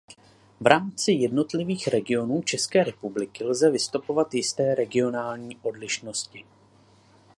[0.61, 6.45] V rámci jednotlivých regionů České republiky lze vystopovat jisté regionální odlišnosti.